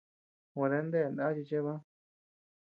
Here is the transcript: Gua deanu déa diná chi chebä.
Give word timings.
Gua 0.55 0.67
deanu 0.71 0.89
déa 0.93 1.09
diná 1.11 1.35
chi 1.35 1.43
chebä. 1.49 1.75